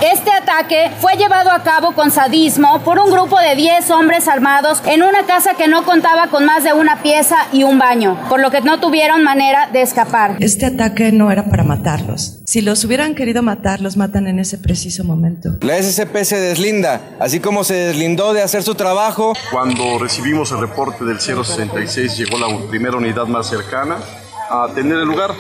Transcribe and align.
Este 0.00 0.30
ataque 0.30 0.92
fue 1.00 1.14
llevado 1.16 1.50
a 1.50 1.64
cabo 1.64 1.92
con 1.92 2.12
sadismo 2.12 2.84
por 2.84 3.00
un 3.00 3.10
grupo 3.10 3.36
de 3.40 3.56
10 3.56 3.90
hombres 3.90 4.28
armados 4.28 4.80
en 4.86 5.02
una 5.02 5.26
casa 5.26 5.54
que 5.54 5.66
no 5.66 5.84
contaba 5.84 6.28
con 6.28 6.44
más 6.44 6.62
de 6.62 6.72
una 6.72 7.02
pieza 7.02 7.48
y 7.52 7.64
un 7.64 7.80
baño, 7.80 8.16
por 8.28 8.38
lo 8.38 8.52
que 8.52 8.60
no 8.60 8.78
tuvieron 8.78 9.24
manera 9.24 9.68
de 9.72 9.82
escapar. 9.82 10.36
Este 10.38 10.66
ataque 10.66 11.10
no 11.10 11.32
era 11.32 11.46
para 11.46 11.64
matarlos. 11.64 12.38
Si 12.46 12.60
los 12.60 12.84
hubieran 12.84 13.16
querido 13.16 13.42
matar, 13.42 13.80
los 13.80 13.96
matan 13.96 14.28
en 14.28 14.38
ese 14.38 14.56
preciso 14.56 15.02
momento. 15.02 15.56
La 15.62 15.82
SCP 15.82 16.22
se 16.22 16.38
deslinda, 16.38 17.00
así 17.18 17.40
como 17.40 17.64
se 17.64 17.74
deslindó 17.74 18.32
de 18.34 18.42
hacer 18.42 18.62
su 18.62 18.76
trabajo. 18.76 19.32
Cuando 19.50 19.98
recibimos 19.98 20.52
el 20.52 20.60
reporte 20.60 21.04
del 21.04 21.18
066 21.18 22.16
llegó 22.16 22.38
la 22.38 22.46
primera 22.68 22.96
unidad 22.96 23.26
más 23.26 23.48
cercana 23.48 23.96
a 24.48 24.62
atender 24.62 24.98
el 24.98 25.06
lugar 25.06 25.34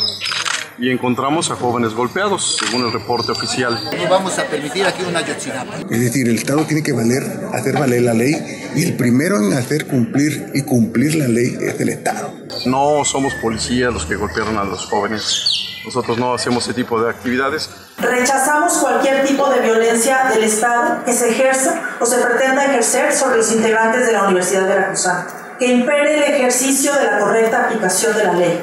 y 0.78 0.90
encontramos 0.90 1.50
a 1.50 1.56
jóvenes 1.56 1.94
golpeados, 1.94 2.58
según 2.60 2.86
el 2.86 2.92
reporte 2.92 3.32
oficial. 3.32 3.78
No 3.96 4.08
vamos 4.08 4.38
a 4.38 4.44
permitir 4.44 4.86
aquí 4.86 5.02
una 5.02 5.20
Yotzinapa. 5.20 5.76
Es 5.90 6.00
decir, 6.00 6.28
el 6.28 6.36
Estado 6.36 6.64
tiene 6.64 6.82
que 6.82 6.92
valer, 6.92 7.22
hacer 7.52 7.78
valer 7.78 8.02
la 8.02 8.14
ley 8.14 8.34
y 8.76 8.84
el 8.84 8.96
primero 8.96 9.36
en 9.38 9.52
hacer 9.54 9.86
cumplir 9.86 10.50
y 10.54 10.62
cumplir 10.62 11.16
la 11.16 11.28
ley 11.28 11.56
es 11.60 11.80
el 11.80 11.88
Estado. 11.88 12.32
No 12.66 13.04
somos 13.04 13.34
policías 13.34 13.92
los 13.92 14.06
que 14.06 14.16
golpearon 14.16 14.56
a 14.56 14.64
los 14.64 14.86
jóvenes. 14.86 15.54
Nosotros 15.84 16.18
no 16.18 16.34
hacemos 16.34 16.64
ese 16.64 16.74
tipo 16.74 17.00
de 17.02 17.10
actividades. 17.10 17.70
Rechazamos 17.98 18.74
cualquier 18.74 19.26
tipo 19.26 19.48
de 19.48 19.60
violencia 19.60 20.30
del 20.32 20.44
Estado 20.44 21.04
que 21.04 21.12
se 21.12 21.30
ejerza 21.30 21.96
o 22.00 22.06
se 22.06 22.18
pretenda 22.18 22.66
ejercer 22.66 23.12
sobre 23.12 23.38
los 23.38 23.50
integrantes 23.52 24.06
de 24.06 24.12
la 24.12 24.24
Universidad 24.24 24.62
de 24.62 24.68
Veracruzana, 24.68 25.26
que 25.58 25.66
impere 25.66 26.16
el 26.18 26.34
ejercicio 26.34 26.92
de 26.92 27.04
la 27.04 27.18
correcta 27.18 27.64
aplicación 27.64 28.16
de 28.16 28.24
la 28.24 28.32
ley. 28.34 28.60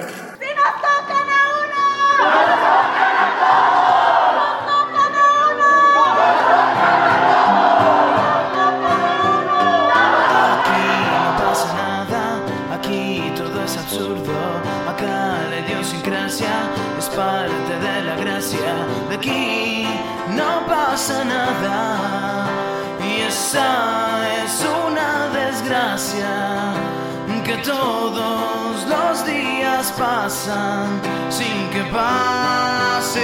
Pasan 29.98 31.02
sin 31.30 31.70
que 31.72 31.84
pase 31.92 33.22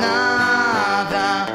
nada. 0.00 1.46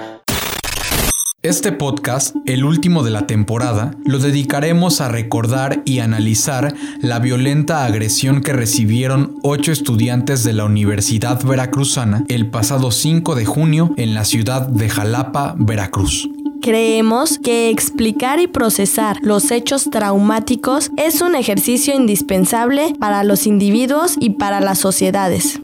Este 1.41 1.71
podcast, 1.71 2.35
el 2.45 2.65
último 2.65 3.03
de 3.03 3.11
la 3.11 3.25
temporada, 3.25 3.95
lo 4.05 4.19
dedicaremos 4.19 4.99
a 4.99 5.07
recordar 5.07 5.81
y 5.85 5.99
analizar 5.99 6.73
la 7.01 7.19
violenta 7.19 7.85
agresión 7.85 8.41
que 8.41 8.51
recibieron 8.51 9.37
ocho 9.43 9.71
estudiantes 9.71 10.43
de 10.43 10.53
la 10.53 10.65
Universidad 10.65 11.41
Veracruzana 11.43 12.25
el 12.27 12.49
pasado 12.49 12.91
5 12.91 13.35
de 13.35 13.45
junio 13.45 13.93
en 13.95 14.13
la 14.13 14.25
ciudad 14.25 14.67
de 14.67 14.89
Jalapa, 14.89 15.55
Veracruz. 15.57 16.29
Creemos 16.61 17.39
que 17.39 17.69
explicar 17.69 18.41
y 18.41 18.47
procesar 18.47 19.17
los 19.21 19.49
hechos 19.49 19.89
traumáticos 19.89 20.91
es 20.97 21.21
un 21.21 21.35
ejercicio 21.35 21.95
indispensable 21.95 22.93
para 22.99 23.23
los 23.23 23.47
individuos 23.47 24.15
y 24.19 24.31
para 24.31 24.59
las 24.59 24.79
sociedades. 24.79 25.59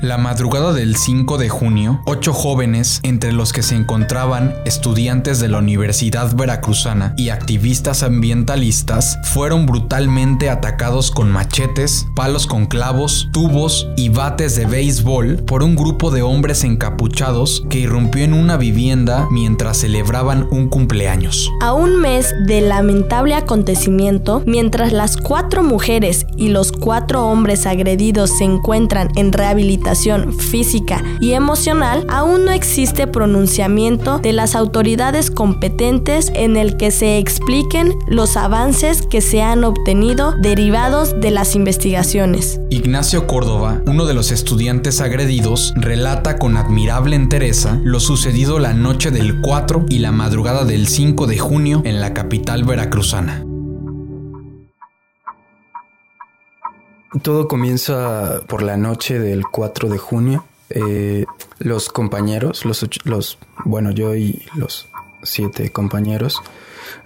La 0.00 0.16
madrugada 0.16 0.72
del 0.72 0.94
5 0.94 1.38
de 1.38 1.48
junio, 1.48 2.00
ocho 2.06 2.32
jóvenes, 2.32 3.00
entre 3.02 3.32
los 3.32 3.52
que 3.52 3.64
se 3.64 3.74
encontraban 3.74 4.54
estudiantes 4.64 5.40
de 5.40 5.48
la 5.48 5.58
Universidad 5.58 6.36
Veracruzana 6.36 7.14
y 7.16 7.30
activistas 7.30 8.04
ambientalistas, 8.04 9.18
fueron 9.24 9.66
brutalmente 9.66 10.50
atacados 10.50 11.10
con 11.10 11.32
machetes, 11.32 12.06
palos 12.14 12.46
con 12.46 12.66
clavos, 12.66 13.28
tubos 13.32 13.88
y 13.96 14.08
bates 14.08 14.54
de 14.54 14.66
béisbol 14.66 15.42
por 15.44 15.64
un 15.64 15.74
grupo 15.74 16.12
de 16.12 16.22
hombres 16.22 16.62
encapuchados 16.62 17.64
que 17.68 17.80
irrumpió 17.80 18.22
en 18.22 18.34
una 18.34 18.56
vivienda 18.56 19.26
mientras 19.32 19.78
celebraban 19.78 20.46
un 20.52 20.68
cumpleaños. 20.68 21.50
A 21.60 21.72
un 21.72 22.00
mes 22.00 22.32
del 22.46 22.68
lamentable 22.68 23.34
acontecimiento, 23.34 24.44
mientras 24.46 24.92
las 24.92 25.16
cuatro 25.16 25.64
mujeres 25.64 26.24
y 26.36 26.50
los 26.50 26.70
cuatro 26.70 27.26
hombres 27.26 27.66
agredidos 27.66 28.38
se 28.38 28.44
encuentran 28.44 29.08
en 29.16 29.32
rehabilitación, 29.32 29.87
física 29.94 31.02
y 31.20 31.32
emocional, 31.32 32.04
aún 32.08 32.44
no 32.44 32.52
existe 32.52 33.06
pronunciamiento 33.06 34.18
de 34.18 34.32
las 34.32 34.54
autoridades 34.54 35.30
competentes 35.30 36.30
en 36.34 36.56
el 36.56 36.76
que 36.76 36.90
se 36.90 37.18
expliquen 37.18 37.94
los 38.06 38.36
avances 38.36 39.02
que 39.02 39.20
se 39.20 39.42
han 39.42 39.64
obtenido 39.64 40.34
derivados 40.40 41.20
de 41.20 41.30
las 41.30 41.54
investigaciones. 41.54 42.60
Ignacio 42.70 43.26
Córdoba, 43.26 43.82
uno 43.86 44.04
de 44.06 44.14
los 44.14 44.30
estudiantes 44.30 45.00
agredidos, 45.00 45.72
relata 45.76 46.38
con 46.38 46.56
admirable 46.56 47.16
entereza 47.16 47.80
lo 47.82 48.00
sucedido 48.00 48.58
la 48.58 48.74
noche 48.74 49.10
del 49.10 49.40
4 49.40 49.86
y 49.88 49.98
la 49.98 50.12
madrugada 50.12 50.64
del 50.64 50.86
5 50.88 51.26
de 51.26 51.38
junio 51.38 51.82
en 51.84 52.00
la 52.00 52.14
capital 52.14 52.64
veracruzana. 52.64 53.47
Todo 57.22 57.48
comienza 57.48 58.42
por 58.46 58.62
la 58.62 58.76
noche 58.76 59.18
del 59.18 59.46
4 59.46 59.88
de 59.88 59.98
junio. 59.98 60.44
Eh, 60.70 61.24
los 61.58 61.88
compañeros, 61.88 62.66
los, 62.66 62.86
los, 63.04 63.38
bueno, 63.64 63.90
yo 63.90 64.14
y 64.14 64.46
los 64.54 64.88
siete 65.22 65.70
compañeros, 65.70 66.42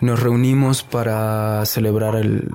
nos 0.01 0.21
reunimos 0.21 0.83
para 0.83 1.65
celebrar 1.67 2.17
el, 2.17 2.51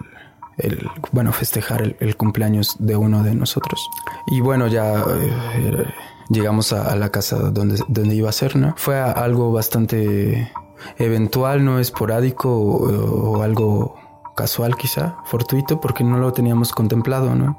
bueno, 1.14 1.32
festejar 1.32 1.96
el, 2.00 2.18
cumpleaños 2.18 2.76
de 2.80 2.98
uno 2.98 3.24
de 3.24 3.34
nosotros. 3.34 3.80
Y 4.28 4.42
bueno, 4.42 4.68
ya 4.68 4.96
eh, 5.00 5.86
llegamos 6.30 6.74
a, 6.74 6.94
la 6.98 7.10
casa 7.10 7.38
donde, 7.38 7.82
donde 7.88 8.14
iba 8.14 8.30
a 8.30 8.34
ser, 8.34 8.58
¿no? 8.58 8.74
Fue 8.78 9.00
algo 9.00 9.54
bastante 9.54 10.52
eventual, 10.98 11.64
no 11.64 11.80
esporádico 11.80 12.50
o 12.50 13.42
algo 13.42 14.07
casual 14.38 14.78
quizá, 14.78 15.18
fortuito, 15.26 15.82
porque 15.82 16.04
no 16.04 16.18
lo 16.20 16.32
teníamos 16.32 16.72
contemplado, 16.72 17.36
¿no? 17.36 17.58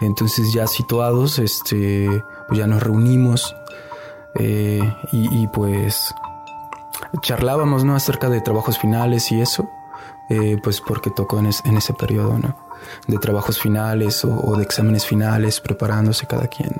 Entonces 0.00 0.52
ya 0.52 0.66
situados, 0.66 1.38
este, 1.38 2.08
pues 2.48 2.58
ya 2.58 2.66
nos 2.66 2.82
reunimos 2.82 3.54
eh, 4.34 4.82
y, 5.12 5.46
pues 5.48 6.14
charlábamos, 7.22 7.84
¿no? 7.84 7.94
Acerca 7.94 8.28
de 8.28 8.40
trabajos 8.40 8.78
finales 8.78 9.32
y 9.32 9.40
eso, 9.40 9.68
eh, 10.28 10.58
pues 10.62 10.80
porque 10.80 11.10
tocó 11.10 11.38
en, 11.38 11.46
ese 11.46 11.94
periodo, 11.94 12.38
¿no? 12.38 12.67
De 13.06 13.18
trabajos 13.18 13.58
finales 13.58 14.24
o, 14.24 14.56
de 14.56 14.62
exámenes 14.62 15.04
finales, 15.06 15.60
preparándose 15.60 16.26
cada 16.26 16.46
quien. 16.46 16.70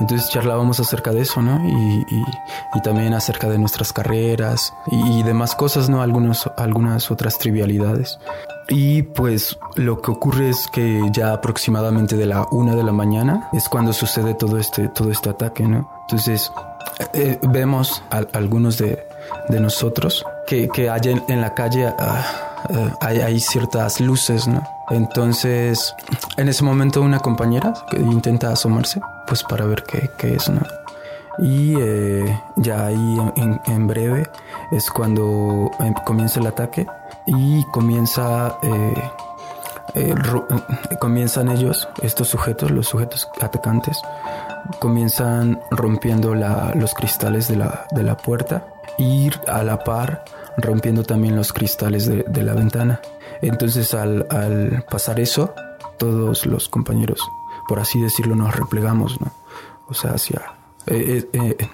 Entonces 0.00 0.28
charlábamos 0.30 0.80
acerca 0.80 1.12
de 1.12 1.22
eso, 1.22 1.42
¿no? 1.42 1.60
Y, 1.66 2.82
también 2.82 3.14
acerca 3.14 3.48
de 3.48 3.58
nuestras 3.58 3.92
carreras 3.92 4.74
y, 4.90 5.22
demás 5.22 5.54
cosas, 5.54 5.88
¿no? 5.88 6.02
Algunos, 6.02 6.50
algunas 6.56 7.10
otras 7.10 7.38
trivialidades. 7.38 8.18
Y 8.68 9.02
pues 9.02 9.58
lo 9.76 10.00
que 10.00 10.10
ocurre 10.10 10.48
es 10.48 10.66
que 10.68 11.00
ya 11.12 11.32
aproximadamente 11.32 12.16
de 12.16 12.26
la 12.26 12.46
una 12.50 12.74
de 12.74 12.82
la 12.82 12.92
mañana 12.92 13.48
es 13.52 13.68
cuando 13.68 13.92
sucede 13.92 14.34
todo 14.34 14.58
este, 14.58 14.88
todo 14.88 15.10
este 15.10 15.30
ataque, 15.30 15.64
¿no? 15.64 15.90
Entonces 16.02 16.50
eh, 17.14 17.38
vemos 17.42 18.02
a, 18.10 18.22
algunos 18.32 18.78
de, 18.78 19.04
de, 19.48 19.60
nosotros 19.60 20.24
que, 20.46 20.68
que 20.68 20.88
hay 20.88 21.22
en, 21.28 21.40
la 21.40 21.54
calle 21.54 21.92
ah, 22.70 22.96
hay, 23.00 23.20
hay, 23.20 23.40
ciertas 23.40 24.00
luces, 24.00 24.46
¿no? 24.46 24.62
Entonces 24.90 25.94
en 26.36 26.48
ese 26.48 26.64
momento 26.64 27.00
una 27.02 27.20
compañera 27.20 27.72
que 27.90 27.98
intenta 27.98 28.52
asomarse 28.52 29.00
pues 29.26 29.42
para 29.42 29.64
ver 29.64 29.84
qué, 29.84 30.10
qué 30.18 30.34
es, 30.34 30.48
¿no? 30.48 30.60
Y 31.38 31.74
eh, 31.80 32.40
ya 32.56 32.86
ahí 32.86 33.18
en, 33.36 33.60
en, 33.66 33.86
breve 33.86 34.28
es 34.70 34.90
cuando 34.90 35.70
em, 35.80 35.94
comienza 36.04 36.40
el 36.40 36.46
ataque 36.46 36.86
y 37.26 37.64
comienza 37.72 38.58
eh, 38.62 39.10
eh, 39.94 40.14
comienzan 40.98 41.48
ellos, 41.48 41.88
estos 42.02 42.28
sujetos, 42.28 42.70
los 42.70 42.88
sujetos 42.88 43.28
atacantes, 43.40 44.00
comienzan 44.78 45.60
rompiendo 45.70 46.34
los 46.34 46.94
cristales 46.94 47.48
de 47.48 47.56
la, 47.56 47.86
de 47.90 48.02
la 48.02 48.16
puerta 48.16 48.64
y 48.96 49.30
a 49.46 49.62
la 49.62 49.84
par 49.84 50.24
rompiendo 50.56 51.02
también 51.02 51.36
los 51.36 51.52
cristales 51.52 52.06
de, 52.06 52.42
la 52.42 52.54
ventana. 52.54 53.00
Entonces 53.40 53.94
al, 53.94 54.26
pasar 54.90 55.20
eso, 55.20 55.54
todos 55.98 56.46
los 56.46 56.68
compañeros, 56.68 57.20
por 57.68 57.80
así 57.80 58.00
decirlo, 58.00 58.34
nos 58.34 58.54
replegamos, 58.54 59.20
¿no? 59.20 59.28
O 59.88 59.94
sea, 59.94 60.12
hacia... 60.12 60.40
Eh, 60.86 61.28
eh, 61.32 61.56
eh, 61.58 61.68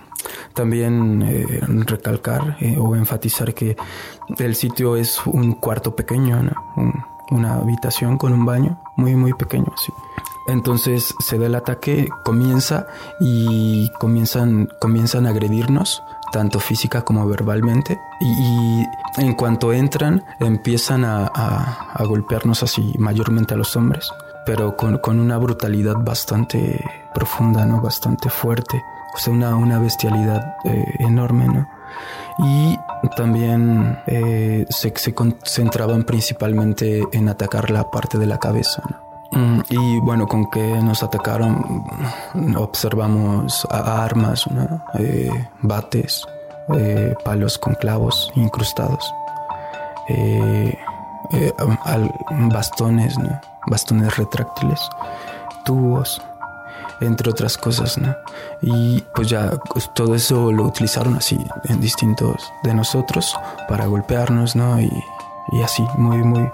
también 0.52 1.84
recalcar 1.86 2.56
o 2.78 2.96
enfatizar 2.96 3.54
que 3.54 3.76
el 4.38 4.54
sitio 4.56 4.96
es 4.96 5.24
un 5.26 5.52
cuarto 5.54 5.94
pequeño, 5.94 6.42
¿no? 6.42 6.52
Un- 6.76 7.04
una 7.30 7.54
habitación 7.54 8.16
con 8.16 8.32
un 8.32 8.44
baño 8.46 8.80
muy 8.96 9.14
muy 9.14 9.32
pequeño, 9.34 9.72
sí. 9.76 9.92
Entonces 10.48 11.14
se 11.20 11.38
da 11.38 11.46
el 11.46 11.54
ataque, 11.54 12.08
comienza 12.24 12.86
y 13.20 13.90
comienzan, 14.00 14.68
comienzan 14.80 15.26
a 15.26 15.30
agredirnos, 15.30 16.02
tanto 16.32 16.60
física 16.60 17.02
como 17.02 17.26
verbalmente. 17.26 17.98
Y, 18.20 18.84
en 19.16 19.34
cuanto 19.34 19.72
entran, 19.72 20.24
empiezan 20.38 21.04
a, 21.04 21.94
golpearnos 22.00 22.62
así, 22.62 22.94
mayormente 22.98 23.54
a 23.54 23.56
los 23.56 23.74
hombres, 23.76 24.10
pero 24.46 24.76
con, 24.76 24.98
con 24.98 25.18
una 25.18 25.38
brutalidad 25.38 25.96
bastante 25.96 26.84
profunda, 27.14 27.66
¿no? 27.66 27.80
Bastante 27.80 28.30
fuerte. 28.30 28.80
O 29.14 29.18
sea, 29.18 29.32
una, 29.32 29.56
una 29.56 29.78
bestialidad 29.78 30.56
eh, 30.64 30.84
enorme, 31.00 31.46
¿no? 31.46 31.68
Y 32.38 32.78
también 33.16 33.98
eh, 34.06 34.66
se, 34.68 34.92
se 34.94 35.14
concentraban 35.14 36.04
principalmente 36.04 37.02
en 37.12 37.28
atacar 37.28 37.70
la 37.70 37.90
parte 37.90 38.18
de 38.18 38.26
la 38.26 38.38
cabeza, 38.38 38.82
¿no? 38.88 39.07
Mm, 39.32 39.60
Y 39.70 40.00
bueno, 40.00 40.26
con 40.26 40.50
que 40.50 40.60
nos 40.82 41.02
atacaron, 41.02 41.84
observamos 42.56 43.66
armas. 43.70 44.44
Eh, 44.98 45.30
bates, 45.62 46.26
eh, 46.74 47.14
palos 47.24 47.58
con 47.58 47.74
clavos 47.74 48.30
incrustados, 48.34 49.12
eh, 50.08 50.74
al- 51.84 52.12
bastones, 52.50 53.16
bastones 53.66 54.16
retráctiles, 54.16 54.80
tubos, 55.64 56.22
entre 57.00 57.30
otras 57.30 57.58
cosas. 57.58 57.98
Y 58.62 59.02
pues 59.14 59.28
ya 59.28 59.52
pues, 59.72 59.90
todo 59.94 60.14
eso 60.14 60.50
lo 60.50 60.64
utilizaron 60.64 61.16
así 61.16 61.38
en 61.68 61.80
distintos 61.80 62.50
de 62.62 62.72
nosotros 62.74 63.36
para 63.68 63.84
golpearnos, 63.86 64.56
¿no? 64.56 64.80
Y, 64.80 64.90
y 65.52 65.62
así, 65.62 65.82
muy, 65.96 66.18
muy, 66.18 66.48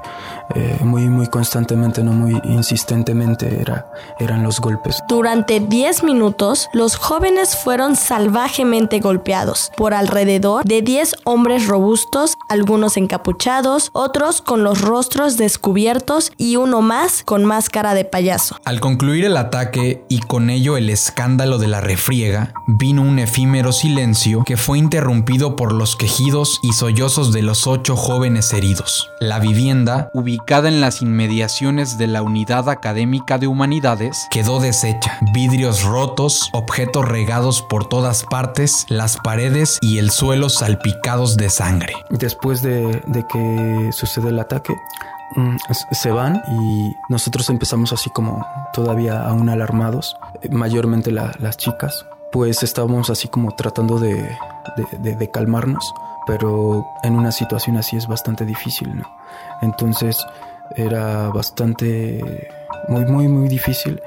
eh, 0.54 0.78
muy, 0.82 1.08
muy 1.08 1.26
constantemente, 1.26 2.02
no 2.02 2.12
muy 2.12 2.40
insistentemente 2.44 3.60
era, 3.60 3.86
eran 4.18 4.42
los 4.42 4.60
golpes. 4.60 5.02
Durante 5.08 5.60
10 5.60 6.04
minutos, 6.04 6.68
los 6.72 6.96
jóvenes 6.96 7.56
fueron 7.56 7.96
salvajemente 7.96 9.00
golpeados 9.00 9.70
por 9.76 9.94
alrededor 9.94 10.64
de 10.64 10.82
10 10.82 11.16
hombres 11.24 11.66
robustos, 11.66 12.34
algunos 12.48 12.96
encapuchados, 12.96 13.90
otros 13.92 14.42
con 14.42 14.64
los 14.64 14.80
rostros 14.80 15.36
descubiertos 15.36 16.32
y 16.36 16.56
uno 16.56 16.82
más 16.82 17.22
con 17.24 17.44
máscara 17.44 17.94
de 17.94 18.04
payaso. 18.04 18.56
Al 18.64 18.80
concluir 18.80 19.24
el 19.24 19.36
ataque 19.36 20.04
y 20.08 20.20
con 20.20 20.50
ello 20.50 20.76
el 20.76 20.90
escándalo 20.90 21.58
de 21.58 21.68
la 21.68 21.80
refriega, 21.80 22.54
vino 22.66 23.02
un 23.02 23.18
efímero 23.18 23.72
silencio 23.72 24.42
que 24.44 24.56
fue 24.56 24.78
interrumpido 24.78 25.56
por 25.56 25.72
los 25.72 25.96
quejidos 25.96 26.60
y 26.62 26.72
sollozos 26.72 27.32
de 27.32 27.42
los 27.42 27.66
ocho 27.66 27.96
jóvenes 27.96 28.52
heridos. 28.52 28.83
La 29.20 29.38
vivienda, 29.38 30.10
ubicada 30.12 30.68
en 30.68 30.80
las 30.80 31.00
inmediaciones 31.02 31.98
de 31.98 32.06
la 32.06 32.22
Unidad 32.22 32.68
Académica 32.68 33.38
de 33.38 33.46
Humanidades, 33.46 34.26
quedó 34.30 34.60
deshecha. 34.60 35.18
Vidrios 35.32 35.82
rotos, 35.84 36.48
objetos 36.52 37.04
regados 37.08 37.62
por 37.62 37.88
todas 37.88 38.24
partes, 38.24 38.86
las 38.88 39.16
paredes 39.16 39.78
y 39.80 39.98
el 39.98 40.10
suelo 40.10 40.48
salpicados 40.48 41.36
de 41.36 41.50
sangre. 41.50 41.94
Después 42.10 42.62
de, 42.62 43.02
que 43.32 43.90
sucede 43.92 44.28
el 44.28 44.38
ataque, 44.40 44.74
mm, 45.36 45.56
se 45.92 46.10
van 46.10 46.42
y 46.46 46.92
nosotros 47.08 47.48
empezamos 47.50 47.92
así 47.92 48.10
como 48.10 48.46
todavía 48.72 49.22
aún 49.26 49.48
alarmados, 49.48 50.16
eh, 50.42 50.48
mayormente 50.50 51.10
la- 51.10 51.32
las 51.38 51.56
chicas, 51.56 52.04
pues 52.32 52.62
estábamos 52.62 53.10
así 53.10 53.28
como 53.28 53.54
tratando 53.54 53.98
de 53.98 55.30
calmarnos, 55.32 55.94
pero 56.26 56.86
en 57.02 57.16
una 57.16 57.32
situación 57.32 57.76
así 57.76 57.96
es 57.96 58.06
bastante 58.06 58.44
difícil, 58.44 58.96
¿no? 58.96 59.04
Entonces 59.62 60.24
era 60.76 61.28
bastante, 61.28 62.48
muy, 62.88 63.04
muy, 63.06 63.28
muy 63.28 63.48
difícil 63.48 64.00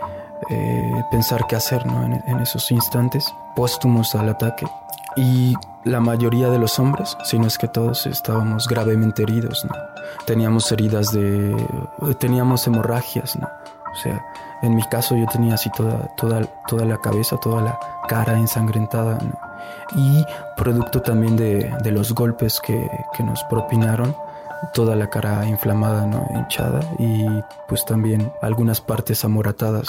eh, 0.49 1.03
pensar 1.11 1.45
qué 1.47 1.55
hacer, 1.55 1.85
¿no? 1.85 2.03
En, 2.03 2.13
en 2.27 2.39
esos 2.39 2.71
instantes 2.71 3.33
póstumos 3.55 4.15
al 4.15 4.29
ataque. 4.29 4.67
Y 5.15 5.55
la 5.83 5.99
mayoría 5.99 6.49
de 6.49 6.59
los 6.59 6.77
hombres, 6.79 7.17
si 7.23 7.39
no 7.39 7.47
es 7.47 7.57
que 7.57 7.67
todos, 7.67 8.05
estábamos 8.05 8.67
gravemente 8.67 9.23
heridos, 9.23 9.65
¿no? 9.65 9.75
Teníamos 10.25 10.71
heridas 10.71 11.11
de... 11.11 11.55
teníamos 12.19 12.67
hemorragias, 12.67 13.35
¿no? 13.35 13.47
O 13.91 13.95
sea, 13.95 14.23
en 14.61 14.75
mi 14.75 14.83
caso 14.83 15.15
yo 15.15 15.25
tenía 15.25 15.55
así 15.55 15.71
toda, 15.71 16.07
toda, 16.17 16.41
toda 16.67 16.85
la 16.85 16.97
cabeza, 16.97 17.37
toda 17.37 17.61
la 17.61 17.79
cara 18.07 18.37
ensangrentada, 18.37 19.17
¿no? 19.17 19.46
Y 19.95 20.23
producto 20.55 21.01
también 21.01 21.35
de, 21.35 21.73
de 21.83 21.91
los 21.91 22.13
golpes 22.13 22.59
que, 22.59 22.89
que 23.15 23.23
nos 23.23 23.43
propinaron, 23.45 24.15
toda 24.73 24.95
la 24.95 25.09
cara 25.09 25.45
inflamada, 25.47 26.05
¿no? 26.05 26.27
Hinchada 26.33 26.79
y 26.99 27.25
pues 27.67 27.85
también 27.85 28.31
algunas 28.41 28.81
partes 28.81 29.23
amoratadas. 29.25 29.87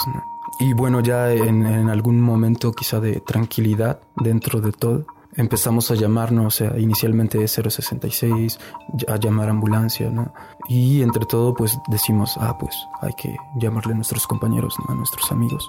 Y 0.61 0.73
bueno, 0.73 1.01
ya 1.01 1.33
en, 1.33 1.89
algún 1.89 2.21
momento 2.21 2.73
quizá 2.73 3.01
de 3.01 3.21
tranquilidad 3.21 4.01
dentro 4.17 4.61
de 4.61 4.73
todo, 4.73 5.07
empezamos 5.37 5.91
a 5.91 5.95
llamarnos, 5.95 6.47
o 6.47 6.51
sea, 6.51 6.79
inicialmente 6.79 7.47
066, 7.47 8.59
a 9.07 9.17
llamar 9.17 9.49
ambulancia, 9.49 10.11
¿no? 10.11 10.33
Y 10.69 11.03
entre 11.03 11.27
todo, 11.27 11.55
pues 11.55 11.79
decimos, 11.89 12.37
ah, 12.41 12.57
pues 12.59 12.75
hay 13.01 13.13
que 13.13 13.37
llamarle 13.57 13.93
a 13.93 13.97
nuestros 13.97 14.27
compañeros. 14.27 14.75
A 14.89 14.95
nuestros 14.95 15.31
amigos, 15.31 15.69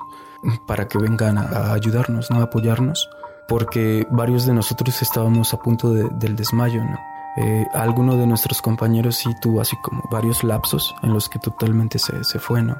para 0.65 0.87
que 0.87 0.97
vengan 0.97 1.37
a, 1.37 1.43
a 1.43 1.73
ayudarnos, 1.73 2.31
¿no? 2.31 2.39
A 2.39 2.43
apoyarnos, 2.43 3.07
porque 3.49 4.07
varios 4.11 4.45
de 4.45 4.53
nosotros 4.53 5.01
estábamos 5.01 5.53
a 5.53 5.57
punto 5.57 5.91
de- 5.91 6.07
del 6.11 6.35
desmayo, 6.37 6.81
¿no? 6.83 6.97
Eh, 7.37 7.65
alguno 7.73 8.15
de 8.17 8.25
nuestros 8.27 8.61
compañeros 8.61 9.15
sí 9.17 9.29
tuvo 9.41 9.61
así 9.61 9.75
como 9.81 10.01
varios 10.11 10.43
lapsos 10.43 10.93
en 11.03 11.13
los 11.13 11.29
que 11.29 11.39
totalmente 11.39 11.97
se, 11.99 12.23
se 12.23 12.39
fue, 12.39 12.61
¿no? 12.61 12.77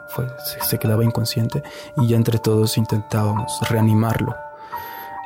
Se, 0.69 0.77
quedaba 0.79 1.03
inconsciente 1.05 1.63
y 1.97 2.07
ya 2.07 2.17
entre 2.17 2.39
todos 2.39 2.77
intentábamos 2.77 3.59
reanimarlo. 3.69 4.35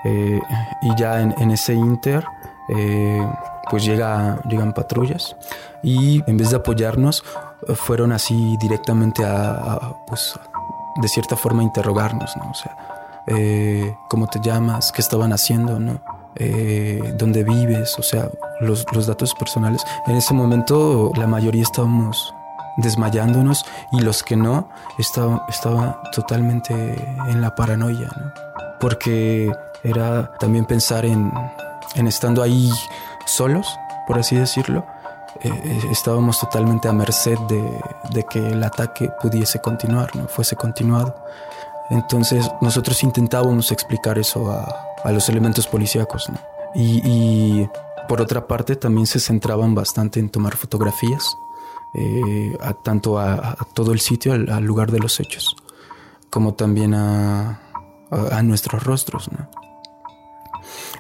Eh, 0.06 0.40
y 0.84 0.96
ya 1.00 1.22
en, 1.22 1.52
ese 1.52 1.74
inter, 1.74 2.24
eh, 2.70 3.26
pues 3.72 3.86
llega, 3.86 4.40
llegan 4.50 4.74
patrullas 4.74 5.36
y 5.82 6.22
en 6.30 6.38
vez 6.38 6.50
de 6.52 6.58
apoyarnos, 6.58 7.24
fueron 7.76 8.12
así 8.12 8.58
directamente 8.58 9.24
a, 9.24 9.52
a, 9.54 10.06
pues, 10.06 10.38
de 11.02 11.08
cierta 11.08 11.36
forma, 11.38 11.64
interrogarnos, 11.64 12.36
¿no? 12.38 12.52
O 12.52 12.54
sea, 12.54 12.76
eh, 13.28 13.96
¿cómo 14.10 14.28
te 14.28 14.40
llamas? 14.42 14.92
¿Qué 14.92 15.02
estaban 15.02 15.34
haciendo, 15.34 15.80
no? 15.80 16.00
Eh, 16.36 17.14
¿Dónde 17.18 17.44
vives? 17.44 17.98
O 18.00 18.04
sea, 18.04 18.30
los, 18.60 18.86
los 18.94 19.08
datos 19.08 19.34
personales. 19.36 19.84
En 20.08 20.16
ese 20.16 20.34
momento, 20.34 21.12
la 21.16 21.28
mayoría 21.28 21.64
estábamos 21.64 22.34
desmayándonos 22.78 23.66
y 23.92 24.02
los 24.02 24.24
que 24.24 24.36
no 24.36 24.68
estaba, 24.98 25.46
estaba 25.48 26.02
totalmente 26.12 26.74
en 27.28 27.42
la 27.42 27.54
paranoia, 27.56 28.10
¿no? 28.18 28.32
Porque 28.80 29.52
era 29.84 30.32
también 30.40 30.66
pensar 30.66 31.06
en, 31.06 31.32
en 31.96 32.08
estando 32.08 32.42
ahí 32.42 32.72
solos, 33.26 33.68
por 34.08 34.18
así 34.18 34.36
decirlo, 34.36 34.86
eh, 35.42 35.50
eh, 35.50 35.82
estábamos 35.92 36.40
totalmente 36.40 36.88
a 36.88 36.94
merced 36.94 37.38
de, 37.50 37.82
de 38.12 38.24
que 38.24 38.40
el 38.40 38.64
ataque 38.64 39.10
pudiese 39.22 39.60
continuar, 39.60 40.16
¿no? 40.16 40.28
fuese 40.28 40.56
continuado. 40.56 41.16
Entonces 41.90 42.50
nosotros 42.62 43.04
intentábamos 43.04 43.72
explicar 43.72 44.18
eso 44.18 44.52
a, 44.52 45.12
los 45.12 45.28
elementos 45.30 45.68
policíacos. 45.68 46.30
Y, 46.76 47.68
por 48.08 48.20
otra 48.20 48.48
parte 48.48 48.76
también 48.76 49.08
se 49.08 49.20
centraban 49.20 49.76
bastante 49.76 50.20
en 50.20 50.30
tomar 50.30 50.58
fotografías, 50.58 51.38
eh, 51.94 52.58
a, 52.62 52.74
tanto 52.74 53.18
a, 53.18 53.56
todo 53.74 53.94
el 53.94 54.02
sitio, 54.02 54.34
al, 54.34 54.64
lugar 54.64 54.92
de 54.92 55.00
los 55.00 55.20
hechos, 55.20 55.56
como 56.30 56.54
también 56.54 56.94
a, 56.94 57.60
nuestros 58.44 58.84
rostros. 58.84 59.30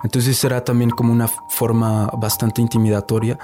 Entonces 0.03 0.41
era 0.43 0.63
también 0.63 0.89
como 0.89 1.11
una 1.13 1.27
forma 1.27 2.07
bastante 2.17 2.61
intimidatoria 2.61 3.37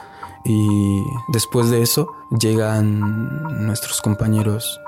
y 0.44 1.04
después 1.28 1.70
de 1.70 1.82
eso 1.82 2.08
llegan 2.40 3.00
nuestros 3.66 4.02
compañeros 4.02 4.80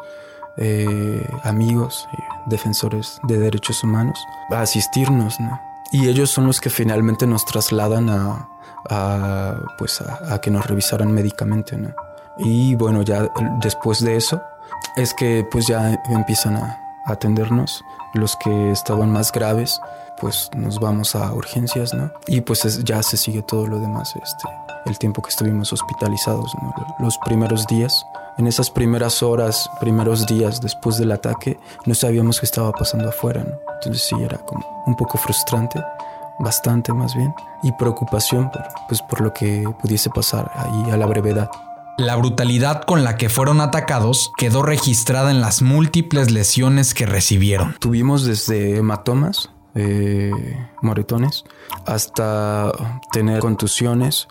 eh, 0.58 1.28
amigos, 1.44 2.08
eh, 2.14 2.18
defensores 2.46 3.20
de 3.24 3.40
derechos 3.40 3.84
humanos 3.84 4.20
a 4.50 4.62
asistirnos, 4.62 5.40
¿no? 5.40 5.60
Y 5.92 6.08
ellos 6.08 6.30
son 6.30 6.48
los 6.48 6.62
que 6.62 6.70
finalmente 6.70 7.28
nos 7.28 7.46
trasladan 7.46 8.10
a, 8.10 8.48
a 8.90 9.56
pues 9.78 10.02
a, 10.02 10.34
a, 10.34 10.40
que 10.40 10.50
nos 10.50 10.66
revisaran 10.66 11.12
médicamente, 11.12 11.78
¿no? 11.78 11.90
Y 12.38 12.76
bueno, 12.76 13.02
ya 13.02 13.30
después 13.62 14.00
de 14.04 14.16
eso 14.16 14.42
es 14.96 15.14
que 15.14 15.46
pues 15.52 15.68
ya 15.68 16.02
empiezan 16.10 16.56
a, 16.56 16.82
atendernos. 17.06 17.84
Los 18.14 18.36
que 18.36 18.72
estaban 18.72 19.12
más 19.12 19.32
graves, 19.32 19.80
pues 20.20 20.50
nos 20.56 20.80
vamos 20.80 21.16
a 21.16 21.34
urgencias, 21.34 21.94
¿no? 21.94 22.12
Y 22.28 22.42
pues 22.42 22.84
ya 22.84 23.02
se 23.04 23.18
sigue 23.18 23.42
todo 23.42 23.68
lo 23.68 23.80
demás, 23.80 24.14
este, 24.16 24.48
el 24.86 25.00
tiempo 25.00 25.22
que 25.22 25.30
estuvimos 25.30 25.72
hospitalizados, 25.72 26.54
¿no? 26.62 26.74
Los 27.00 27.18
primeros 27.20 27.66
días, 27.68 28.06
en 28.38 28.48
esas 28.48 28.70
primeras 28.70 29.24
horas, 29.24 29.70
primeros 29.80 30.26
días 30.26 30.62
después 30.62 30.98
del 30.98 31.12
ataque, 31.12 31.60
no 31.86 31.94
sabíamos 31.94 32.40
qué 32.40 32.46
estaba 32.46 32.72
pasando 32.72 33.10
afuera, 33.10 33.44
¿no? 33.44 33.54
Entonces 33.76 34.04
sí, 34.04 34.16
era 34.22 34.38
como 34.40 34.84
un 34.86 34.96
poco 34.96 35.18
frustrante, 35.18 35.84
bastante 36.40 36.94
más 36.94 37.16
bien, 37.16 37.34
y 37.64 37.72
preocupación 37.74 38.50
por, 38.52 38.64
pues, 38.88 39.02
por 39.02 39.22
lo 39.22 39.34
que 39.34 39.64
pudiese 39.82 40.10
pasar 40.10 40.52
ahí 40.56 40.92
a 40.92 40.98
la 40.98 41.06
brevedad. 41.06 41.50
La 41.98 42.16
brutalidad 42.16 42.84
con 42.84 43.04
la 43.04 43.16
que 43.18 43.30
fueron 43.30 43.62
atacados 43.62 44.32
quedó 44.38 44.64
registrada 44.64 45.30
en 45.30 45.42
las 45.42 45.62
múltiples 45.62 46.32
lesiones 46.32 46.94
que 46.94 47.06
recibieron. 47.06 47.76
Tuvimos 47.80 48.26
desde 48.26 48.78
hematomas, 48.78 49.52
eh, 49.76 50.32
moretones, 50.82 51.44
hasta 51.86 52.72
tener 53.12 53.40
contusiones, 53.40 54.28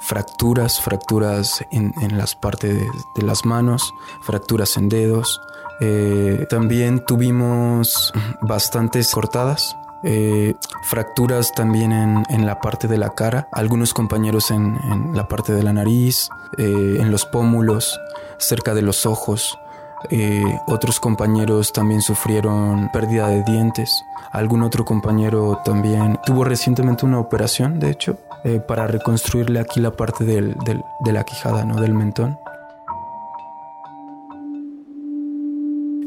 fracturas, 0.00 0.80
fracturas 0.80 1.64
en, 1.70 1.92
las 2.16 2.34
partes 2.34 2.74
de, 3.14 3.22
las 3.22 3.44
manos, 3.44 3.94
fracturas 4.22 4.76
en 4.76 4.88
dedos. 4.88 5.40
Eh, 5.80 6.46
también 6.50 7.04
tuvimos 7.06 8.12
bastantes 8.42 9.12
cortadas, 9.12 9.76
eh, 10.02 10.54
fracturas 10.82 11.52
también 11.52 11.92
en, 11.92 12.46
la 12.46 12.60
parte 12.60 12.88
de 12.88 12.98
la 12.98 13.10
cara, 13.10 13.48
algunos 13.52 13.94
compañeros 13.94 14.50
en, 14.50 14.78
la 15.14 15.28
parte 15.28 15.52
de 15.52 15.62
la 15.62 15.72
nariz, 15.72 16.28
eh, 16.58 16.96
en 16.98 17.10
los 17.10 17.26
pómulos, 17.26 18.00
cerca 18.38 18.74
de 18.74 18.82
los 18.82 19.06
ojos. 19.06 19.58
Otros 20.66 21.00
compañeros 21.00 21.72
también 21.72 22.00
sufrieron 22.00 22.90
pérdida 22.92 23.28
de 23.28 23.42
dientes. 23.42 24.04
Algún 24.32 24.62
otro 24.62 24.84
compañero 24.84 25.60
también 25.64 26.18
tuvo 26.24 26.44
recientemente 26.44 27.04
una 27.04 27.18
operación, 27.18 27.78
de 27.80 27.90
hecho, 27.90 28.18
eh, 28.44 28.60
para 28.60 28.86
reconstruirle 28.86 29.60
aquí 29.60 29.80
la 29.80 29.90
parte 29.90 30.24
del, 30.24 30.56
de 31.00 31.12
la 31.12 31.24
quijada, 31.24 31.64
¿no? 31.64 31.80
Del 31.80 31.94
mentón. 31.94 32.38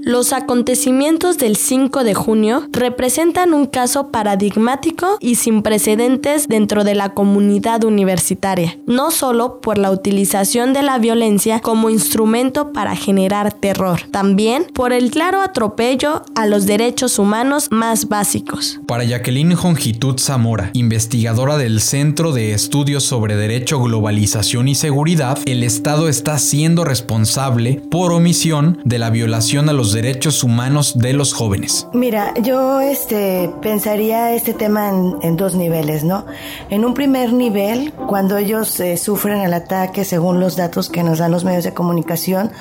Los 0.05 0.33
acontecimientos 0.33 1.37
del 1.37 1.55
5 1.55 2.03
de 2.03 2.13
junio 2.13 2.67
representan 2.73 3.53
un 3.53 3.67
caso 3.67 4.09
paradigmático 4.09 5.17
y 5.21 5.35
sin 5.35 5.61
precedentes 5.61 6.49
dentro 6.49 6.83
de 6.83 6.93
la 6.93 7.13
comunidad 7.13 7.85
universitaria, 7.85 8.77
no 8.85 9.11
solo 9.11 9.61
por 9.61 9.77
la 9.77 9.91
utilización 9.91 10.73
de 10.73 10.83
la 10.83 10.97
violencia 10.97 11.61
como 11.61 11.89
instrumento 11.89 12.73
para 12.73 12.97
generar 12.97 13.53
terror, 13.53 14.01
también 14.11 14.67
por 14.73 14.91
el 14.91 15.09
claro 15.09 15.41
atropello 15.41 16.23
a 16.35 16.47
los 16.47 16.65
derechos 16.65 17.17
humanos 17.17 17.69
más 17.71 18.09
básicos. 18.09 18.81
Para 18.85 19.05
Jacqueline 19.05 19.55
Jongitud 19.55 20.19
Zamora, 20.19 20.69
investigadora 20.73 21.55
del 21.55 21.79
Centro 21.79 22.33
de 22.33 22.51
Estudios 22.51 23.05
sobre 23.05 23.37
Derecho, 23.37 23.81
Globalización 23.81 24.67
y 24.67 24.75
Seguridad, 24.75 25.39
el 25.45 25.63
Estado 25.63 26.09
está 26.09 26.39
siendo 26.39 26.83
responsable 26.83 27.81
por 27.89 28.11
omisión 28.11 28.79
de 28.83 28.99
la 28.99 29.09
violación 29.09 29.69
a 29.69 29.73
los 29.73 29.92
derechos 29.93 30.43
humanos 30.43 30.97
de 30.97 31.13
los 31.13 31.33
jóvenes? 31.33 31.87
Mira, 31.93 32.33
yo 32.41 32.81
este, 32.81 33.49
pensaría 33.61 34.33
este 34.33 34.53
tema 34.53 34.89
en, 34.89 35.37
dos 35.37 35.55
niveles, 35.55 36.03
¿no? 36.03 36.25
En 36.69 36.83
un 36.83 36.93
primer 36.93 37.31
nivel, 37.31 37.93
cuando 38.07 38.37
ellos 38.37 38.79
eh, 38.79 38.97
sufren 38.97 39.41
el 39.41 39.53
ataque, 39.53 40.03
según 40.03 40.39
los 40.39 40.55
datos 40.55 40.89
que 40.89 41.03
nos 41.03 41.19
dan 41.19 41.31
los 41.31 41.45
medios 41.45 41.63
de 41.63 41.73
comunicación, 41.73 42.51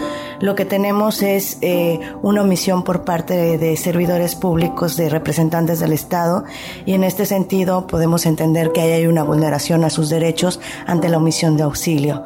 lo 0.41 0.55
que 0.55 0.65
tenemos 0.65 1.23
es 1.23 1.59
eh, 1.61 2.01
una 2.23 2.43
omisión 2.43 2.85
por 2.85 3.05
parte 3.05 3.35
de, 3.35 3.59
de 3.59 3.77
servidores 3.77 4.35
públicos, 4.35 4.97
de 4.97 5.09
representantes 5.09 5.81
del 5.81 5.93
Estado, 5.93 6.45
y 6.87 6.93
en 6.93 7.05
este 7.05 7.27
sentido 7.27 7.87
podemos 7.87 8.27
entender 8.27 8.73
que 8.73 8.81
hay 8.81 9.07
una 9.07 9.23
vulneración 9.23 9.85
a 9.85 9.91
sus 9.91 10.09
derechos 10.09 10.61
ante 10.87 11.09
la 11.09 11.19
omisión 11.19 11.57
de 11.57 11.65
auxilio. 11.65 12.25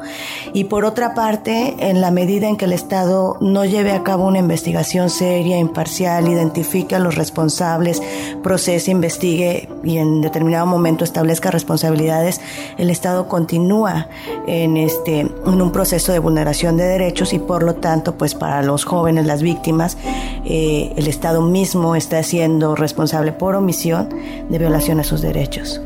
Y 0.53 0.65
por 0.65 0.85
otra 0.85 1.13
parte, 1.13 1.75
en 1.79 2.01
la 2.01 2.11
medida 2.11 2.47
en 2.47 2.57
que 2.57 2.65
el 2.65 2.73
Estado 2.73 3.37
no 3.41 3.65
lleve 3.65 3.91
a 3.91 4.03
cabo 4.03 4.27
una 4.27 4.39
investigación, 4.39 4.96
seria, 5.09 5.57
imparcial, 5.57 6.27
identifique 6.27 6.95
a 6.95 6.99
los 6.99 7.15
responsables, 7.15 8.01
procese, 8.43 8.91
investigue 8.91 9.69
y 9.83 9.97
en 9.97 10.21
determinado 10.21 10.65
momento 10.65 11.03
establezca 11.03 11.51
responsabilidades, 11.51 12.41
el 12.77 12.89
Estado 12.89 13.27
continúa 13.27 14.07
en, 14.47 14.77
este, 14.77 15.21
en 15.21 15.61
un 15.61 15.71
proceso 15.71 16.11
de 16.11 16.19
vulneración 16.19 16.77
de 16.77 16.83
derechos 16.83 17.33
y 17.33 17.39
por 17.39 17.63
lo 17.63 17.75
tanto, 17.75 18.17
pues 18.17 18.35
para 18.35 18.63
los 18.63 18.85
jóvenes, 18.85 19.25
las 19.25 19.41
víctimas, 19.41 19.97
eh, 20.45 20.93
el 20.95 21.07
Estado 21.07 21.41
mismo 21.41 21.95
está 21.95 22.21
siendo 22.23 22.75
responsable 22.75 23.31
por 23.31 23.55
omisión 23.55 24.09
de 24.49 24.57
violación 24.57 24.99
a 24.99 25.03
sus 25.03 25.21
derechos. 25.21 25.81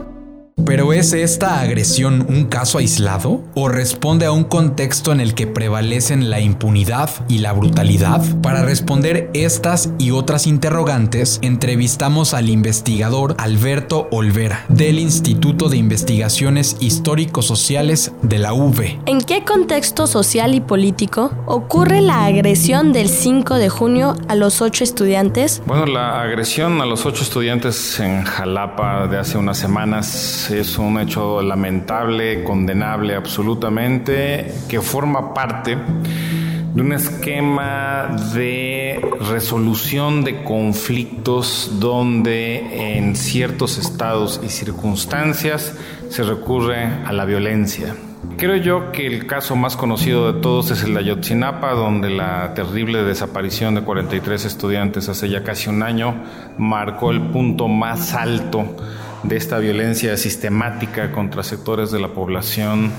¿Pero 0.65 0.93
es 0.93 1.13
esta 1.13 1.59
agresión 1.59 2.25
un 2.29 2.45
caso 2.45 2.77
aislado 2.77 3.43
o 3.55 3.67
responde 3.67 4.25
a 4.25 4.31
un 4.31 4.43
contexto 4.43 5.11
en 5.11 5.19
el 5.19 5.33
que 5.33 5.47
prevalecen 5.47 6.29
la 6.29 6.39
impunidad 6.39 7.09
y 7.27 7.39
la 7.39 7.51
brutalidad? 7.51 8.21
Para 8.41 8.61
responder 8.61 9.29
estas 9.33 9.89
y 9.97 10.11
otras 10.11 10.47
interrogantes, 10.47 11.39
entrevistamos 11.41 12.33
al 12.33 12.49
investigador 12.49 13.35
Alberto 13.37 14.07
Olvera 14.11 14.65
del 14.69 14.99
Instituto 14.99 15.67
de 15.67 15.77
Investigaciones 15.77 16.77
Histórico-Sociales 16.79 18.11
de 18.21 18.39
la 18.39 18.53
UV. 18.53 18.99
¿En 19.07 19.21
qué 19.21 19.43
contexto 19.43 20.07
social 20.07 20.53
y 20.53 20.61
político 20.61 21.31
ocurre 21.47 22.01
la 22.01 22.25
agresión 22.25 22.93
del 22.93 23.09
5 23.09 23.55
de 23.55 23.69
junio 23.69 24.15
a 24.27 24.35
los 24.35 24.61
ocho 24.61 24.83
estudiantes? 24.83 25.61
Bueno, 25.65 25.85
la 25.85 26.21
agresión 26.21 26.81
a 26.81 26.85
los 26.85 27.05
ocho 27.05 27.23
estudiantes 27.23 27.99
en 27.99 28.23
Jalapa 28.23 29.07
de 29.07 29.17
hace 29.17 29.37
unas 29.37 29.57
semanas 29.57 30.40
es 30.49 30.77
un 30.77 30.99
hecho 30.99 31.41
lamentable, 31.41 32.43
condenable 32.43 33.15
absolutamente, 33.15 34.51
que 34.67 34.81
forma 34.81 35.33
parte 35.33 35.77
de 36.73 36.81
un 36.81 36.93
esquema 36.93 38.15
de 38.33 38.99
resolución 39.29 40.23
de 40.23 40.43
conflictos 40.43 41.73
donde 41.79 42.97
en 42.97 43.15
ciertos 43.15 43.77
estados 43.77 44.41
y 44.43 44.49
circunstancias 44.49 45.75
se 46.09 46.23
recurre 46.23 46.85
a 47.05 47.11
la 47.13 47.25
violencia. 47.25 47.95
Creo 48.37 48.55
yo 48.55 48.91
que 48.91 49.05
el 49.05 49.27
caso 49.27 49.55
más 49.55 49.75
conocido 49.75 50.31
de 50.31 50.41
todos 50.41 50.71
es 50.71 50.83
el 50.83 50.93
de 50.93 51.01
Ayotzinapa, 51.01 51.73
donde 51.73 52.09
la 52.09 52.53
terrible 52.53 53.03
desaparición 53.03 53.75
de 53.75 53.81
43 53.81 54.45
estudiantes 54.45 55.09
hace 55.09 55.29
ya 55.29 55.43
casi 55.43 55.69
un 55.69 55.83
año 55.83 56.23
marcó 56.57 57.11
el 57.11 57.21
punto 57.21 57.67
más 57.67 58.13
alto 58.13 58.65
de 59.23 59.37
esta 59.37 59.59
violencia 59.59 60.17
sistemática 60.17 61.11
contra 61.11 61.43
sectores 61.43 61.91
de 61.91 61.99
la 61.99 62.09
población 62.09 62.91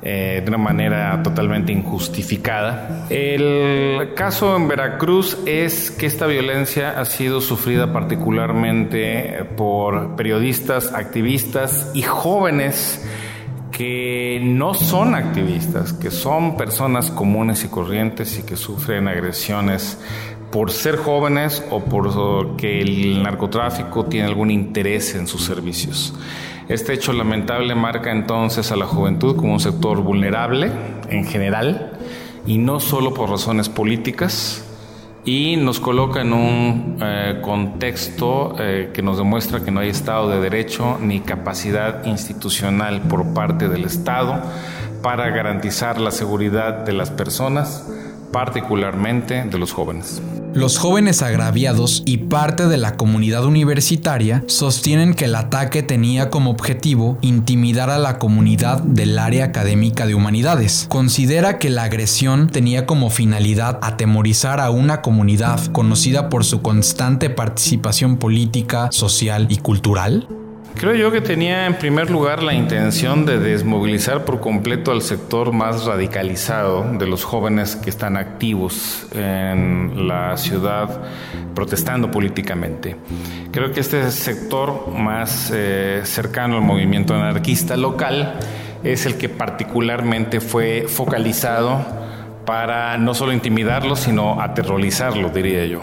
eh, 0.00 0.40
de 0.44 0.48
una 0.48 0.58
manera 0.58 1.20
totalmente 1.24 1.72
injustificada. 1.72 3.06
El 3.10 4.14
caso 4.14 4.56
en 4.56 4.68
Veracruz 4.68 5.38
es 5.44 5.90
que 5.90 6.06
esta 6.06 6.26
violencia 6.26 7.00
ha 7.00 7.04
sido 7.04 7.40
sufrida 7.40 7.92
particularmente 7.92 9.44
por 9.56 10.14
periodistas, 10.14 10.92
activistas 10.94 11.90
y 11.94 12.02
jóvenes 12.02 13.04
que 13.78 14.40
no 14.42 14.74
son 14.74 15.14
activistas, 15.14 15.92
que 15.92 16.10
son 16.10 16.56
personas 16.56 17.12
comunes 17.12 17.62
y 17.62 17.68
corrientes 17.68 18.36
y 18.40 18.42
que 18.42 18.56
sufren 18.56 19.06
agresiones 19.06 20.00
por 20.50 20.72
ser 20.72 20.96
jóvenes 20.96 21.62
o 21.70 21.84
porque 21.84 22.82
el 22.82 23.22
narcotráfico 23.22 24.06
tiene 24.06 24.26
algún 24.26 24.50
interés 24.50 25.14
en 25.14 25.28
sus 25.28 25.44
servicios. 25.44 26.12
Este 26.68 26.92
hecho 26.92 27.12
lamentable 27.12 27.76
marca 27.76 28.10
entonces 28.10 28.72
a 28.72 28.76
la 28.76 28.84
juventud 28.84 29.36
como 29.36 29.52
un 29.52 29.60
sector 29.60 30.02
vulnerable 30.02 30.72
en 31.08 31.24
general 31.24 32.00
y 32.48 32.58
no 32.58 32.80
solo 32.80 33.14
por 33.14 33.30
razones 33.30 33.68
políticas 33.68 34.67
y 35.28 35.56
nos 35.56 35.78
coloca 35.78 36.22
en 36.22 36.32
un 36.32 36.96
eh, 37.02 37.40
contexto 37.42 38.56
eh, 38.58 38.92
que 38.94 39.02
nos 39.02 39.18
demuestra 39.18 39.62
que 39.62 39.70
no 39.70 39.80
hay 39.80 39.90
Estado 39.90 40.30
de 40.30 40.40
Derecho 40.40 40.96
ni 41.02 41.20
capacidad 41.20 42.06
institucional 42.06 43.02
por 43.02 43.34
parte 43.34 43.68
del 43.68 43.84
Estado 43.84 44.40
para 45.02 45.28
garantizar 45.28 46.00
la 46.00 46.12
seguridad 46.12 46.78
de 46.78 46.94
las 46.94 47.10
personas 47.10 47.86
particularmente 48.32 49.44
de 49.44 49.58
los 49.58 49.74
jóvenes. 49.74 50.22
Los 50.58 50.76
jóvenes 50.76 51.22
agraviados 51.22 52.02
y 52.04 52.16
parte 52.16 52.66
de 52.66 52.78
la 52.78 52.96
comunidad 52.96 53.44
universitaria 53.44 54.42
sostienen 54.48 55.14
que 55.14 55.26
el 55.26 55.36
ataque 55.36 55.84
tenía 55.84 56.30
como 56.30 56.50
objetivo 56.50 57.16
intimidar 57.20 57.90
a 57.90 57.98
la 57.98 58.18
comunidad 58.18 58.82
del 58.82 59.20
área 59.20 59.44
académica 59.44 60.04
de 60.04 60.16
humanidades. 60.16 60.86
Considera 60.88 61.60
que 61.60 61.70
la 61.70 61.84
agresión 61.84 62.48
tenía 62.48 62.86
como 62.86 63.08
finalidad 63.08 63.78
atemorizar 63.82 64.58
a 64.58 64.70
una 64.70 65.00
comunidad 65.00 65.64
conocida 65.66 66.28
por 66.28 66.44
su 66.44 66.60
constante 66.60 67.30
participación 67.30 68.16
política, 68.16 68.88
social 68.90 69.46
y 69.50 69.58
cultural. 69.58 70.26
Creo 70.76 70.94
yo 70.94 71.10
que 71.10 71.20
tenía 71.20 71.66
en 71.66 71.74
primer 71.74 72.08
lugar 72.08 72.42
la 72.42 72.54
intención 72.54 73.26
de 73.26 73.40
desmovilizar 73.40 74.24
por 74.24 74.40
completo 74.40 74.92
al 74.92 75.02
sector 75.02 75.52
más 75.52 75.84
radicalizado 75.84 76.84
de 76.98 77.06
los 77.06 77.24
jóvenes 77.24 77.74
que 77.74 77.90
están 77.90 78.16
activos 78.16 79.06
en 79.12 80.06
la 80.06 80.36
ciudad 80.36 81.02
protestando 81.54 82.10
políticamente. 82.10 82.96
Creo 83.50 83.72
que 83.72 83.80
este 83.80 84.08
sector 84.12 84.88
más 84.92 85.50
eh, 85.52 86.02
cercano 86.04 86.56
al 86.56 86.62
movimiento 86.62 87.14
anarquista 87.14 87.76
local 87.76 88.38
es 88.84 89.04
el 89.06 89.16
que 89.16 89.28
particularmente 89.28 90.40
fue 90.40 90.86
focalizado 90.86 91.84
para 92.46 92.96
no 92.96 93.14
solo 93.14 93.32
intimidarlo, 93.32 93.96
sino 93.96 94.40
aterrorizarlo, 94.40 95.30
diría 95.30 95.66
yo. 95.66 95.82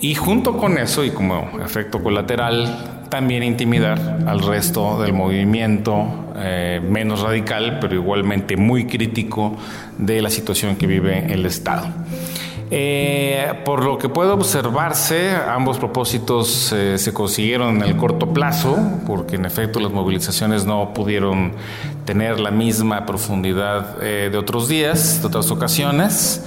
Y 0.00 0.14
junto 0.14 0.56
con 0.56 0.78
eso, 0.78 1.04
y 1.04 1.10
como 1.10 1.58
efecto 1.64 2.02
colateral, 2.02 2.97
también 3.08 3.42
intimidar 3.42 4.18
al 4.26 4.40
resto 4.40 5.00
del 5.00 5.12
movimiento 5.12 6.32
eh, 6.36 6.80
menos 6.88 7.20
radical, 7.20 7.78
pero 7.80 7.94
igualmente 7.94 8.56
muy 8.56 8.86
crítico 8.86 9.56
de 9.96 10.22
la 10.22 10.30
situación 10.30 10.76
que 10.76 10.86
vive 10.86 11.32
el 11.32 11.46
Estado. 11.46 11.88
Eh, 12.70 13.62
por 13.64 13.82
lo 13.82 13.96
que 13.96 14.10
puede 14.10 14.30
observarse, 14.30 15.34
ambos 15.34 15.78
propósitos 15.78 16.70
eh, 16.72 16.98
se 16.98 17.14
consiguieron 17.14 17.76
en 17.76 17.82
el 17.82 17.96
corto 17.96 18.32
plazo, 18.32 18.76
porque 19.06 19.36
en 19.36 19.46
efecto 19.46 19.80
las 19.80 19.90
movilizaciones 19.90 20.66
no 20.66 20.92
pudieron 20.92 21.52
tener 22.04 22.38
la 22.38 22.50
misma 22.50 23.06
profundidad 23.06 23.98
de 23.98 24.36
otros 24.36 24.68
días, 24.68 25.20
de 25.20 25.26
otras 25.26 25.50
ocasiones. 25.50 26.44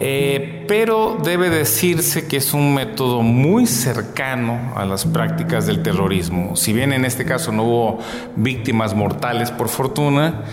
Eh, 0.00 0.64
pero 0.66 1.18
debe 1.22 1.50
decirse 1.50 2.26
que 2.26 2.38
es 2.38 2.52
un 2.52 2.74
método 2.74 3.22
muy 3.22 3.66
cercano 3.66 4.72
a 4.76 4.84
las 4.84 5.04
prácticas 5.04 5.66
del 5.66 5.82
terrorismo. 5.82 6.56
Si 6.56 6.72
bien 6.72 6.92
en 6.92 7.04
este 7.04 7.24
caso 7.24 7.52
no 7.52 7.64
hubo 7.64 7.98
víctimas 8.36 8.94
mortales 8.94 9.50
por 9.50 9.68
fortuna, 9.68 10.44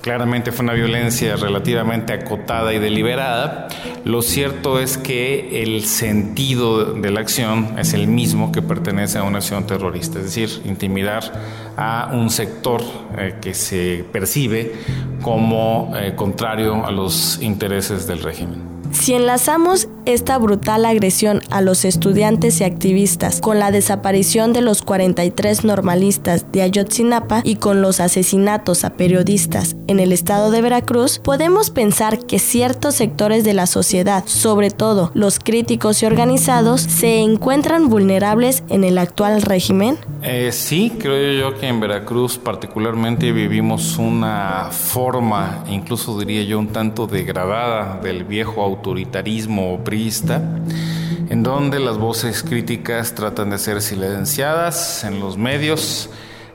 claramente 0.00 0.52
fue 0.52 0.64
una 0.64 0.74
violencia 0.74 1.36
relativamente 1.36 2.12
acotada 2.12 2.72
y 2.72 2.78
deliberada, 2.78 3.68
lo 4.04 4.22
cierto 4.22 4.78
es 4.78 4.98
que 4.98 5.62
el 5.62 5.84
sentido 5.84 6.94
de 6.94 7.10
la 7.10 7.20
acción 7.20 7.78
es 7.78 7.92
el 7.92 8.06
mismo 8.06 8.52
que 8.52 8.62
pertenece 8.62 9.18
a 9.18 9.22
una 9.22 9.38
acción 9.38 9.66
terrorista, 9.66 10.18
es 10.18 10.24
decir, 10.26 10.62
intimidar 10.64 11.22
a 11.76 12.10
un 12.12 12.30
sector 12.30 12.82
eh, 13.18 13.36
que 13.40 13.54
se 13.54 14.04
percibe 14.10 14.72
como 15.22 15.92
eh, 15.96 16.14
contrario 16.14 16.84
a 16.84 16.90
los 16.90 17.40
intereses 17.42 18.06
del 18.06 18.22
régimen. 18.22 18.70
Si 18.92 19.14
enlazamos 19.14 19.88
esta 20.12 20.38
brutal 20.38 20.84
agresión 20.84 21.40
a 21.50 21.60
los 21.60 21.84
estudiantes 21.84 22.60
y 22.60 22.64
activistas 22.64 23.40
con 23.40 23.58
la 23.58 23.70
desaparición 23.70 24.52
de 24.52 24.60
los 24.60 24.82
43 24.82 25.64
normalistas 25.64 26.46
de 26.52 26.62
Ayotzinapa 26.62 27.42
y 27.44 27.56
con 27.56 27.82
los 27.82 28.00
asesinatos 28.00 28.84
a 28.84 28.90
periodistas 28.90 29.76
en 29.86 30.00
el 30.00 30.12
estado 30.12 30.50
de 30.50 30.62
Veracruz, 30.62 31.18
podemos 31.18 31.70
pensar 31.70 32.18
que 32.26 32.38
ciertos 32.38 32.94
sectores 32.94 33.44
de 33.44 33.54
la 33.54 33.66
sociedad, 33.66 34.24
sobre 34.26 34.70
todo 34.70 35.10
los 35.14 35.38
críticos 35.38 36.02
y 36.02 36.06
organizados, 36.06 36.80
se 36.80 37.18
encuentran 37.20 37.88
vulnerables 37.88 38.62
en 38.68 38.84
el 38.84 38.98
actual 38.98 39.42
régimen? 39.42 39.98
Eh, 40.22 40.50
sí, 40.52 40.92
creo 40.98 41.52
yo 41.52 41.58
que 41.58 41.68
en 41.68 41.80
Veracruz 41.80 42.38
particularmente 42.38 43.32
vivimos 43.32 43.98
una 43.98 44.68
forma, 44.70 45.64
incluso 45.68 46.18
diría 46.18 46.42
yo 46.42 46.58
un 46.58 46.68
tanto 46.68 47.06
degradada 47.06 48.00
del 48.02 48.24
viejo 48.24 48.62
autoritarismo 48.62 49.80
en 51.28 51.42
donde 51.42 51.78
las 51.78 51.98
voces 51.98 52.42
críticas 52.42 53.14
tratan 53.14 53.50
de 53.50 53.58
ser 53.58 53.82
silenciadas 53.82 55.04
en 55.04 55.20
los 55.20 55.36
medios, 55.36 56.08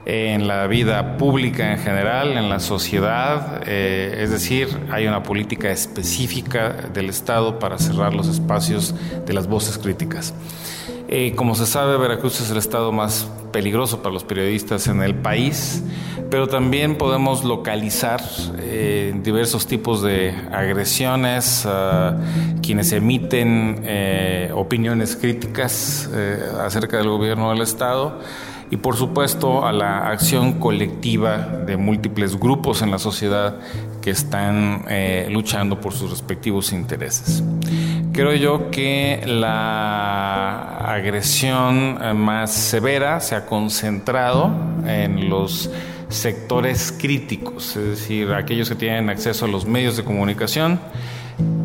en 0.05 0.47
la 0.47 0.65
vida 0.67 1.17
pública 1.17 1.71
en 1.71 1.79
general, 1.79 2.37
en 2.37 2.49
la 2.49 2.59
sociedad, 2.59 3.61
eh, 3.65 4.17
es 4.19 4.31
decir, 4.31 4.67
hay 4.91 5.05
una 5.07 5.21
política 5.21 5.71
específica 5.71 6.89
del 6.93 7.09
Estado 7.09 7.59
para 7.59 7.77
cerrar 7.77 8.13
los 8.15 8.27
espacios 8.27 8.95
de 9.25 9.33
las 9.33 9.47
voces 9.47 9.77
críticas. 9.77 10.33
Eh, 11.07 11.33
como 11.35 11.53
se 11.53 11.67
sabe, 11.67 11.97
Veracruz 11.97 12.41
es 12.41 12.49
el 12.49 12.57
estado 12.57 12.91
más 12.91 13.29
peligroso 13.51 14.01
para 14.01 14.11
los 14.11 14.23
periodistas 14.23 14.87
en 14.87 15.03
el 15.03 15.13
país, 15.13 15.83
pero 16.31 16.47
también 16.47 16.97
podemos 16.97 17.43
localizar 17.43 18.21
eh, 18.57 19.13
diversos 19.23 19.67
tipos 19.67 20.01
de 20.01 20.33
agresiones 20.51 21.65
a 21.67 22.17
quienes 22.63 22.91
emiten 22.91 23.83
eh, 23.83 24.51
opiniones 24.55 25.15
críticas 25.15 26.09
acerca 26.59 26.97
del 26.97 27.09
gobierno 27.09 27.51
del 27.51 27.61
estado 27.61 28.19
y 28.71 28.77
por 28.77 28.95
supuesto 28.95 29.63
a 29.63 29.71
la 29.71 30.09
acción 30.09 30.53
colectiva 30.53 31.37
de 31.37 31.77
múltiples 31.77 32.39
grupos 32.39 32.81
en 32.81 32.89
la 32.89 32.97
sociedad 32.97 33.59
que 34.01 34.09
están 34.09 34.85
luchando 35.29 35.79
por 35.79 35.93
sus 35.93 36.09
respectivos 36.09 36.73
intereses. 36.73 37.43
Creo 38.15 38.33
yo 38.33 38.71
que 38.71 39.23
la 39.25 40.77
agresión 40.77 41.99
eh, 42.01 42.13
más 42.13 42.53
severa 42.53 43.19
se 43.19 43.35
ha 43.35 43.45
concentrado 43.45 44.55
en 44.87 45.29
los 45.29 45.69
sectores 46.07 46.95
críticos, 46.97 47.75
es 47.75 47.99
decir, 47.99 48.31
aquellos 48.31 48.69
que 48.69 48.75
tienen 48.75 49.09
acceso 49.09 49.43
a 49.43 49.47
los 49.49 49.65
medios 49.65 49.97
de 49.97 50.05
comunicación, 50.05 50.79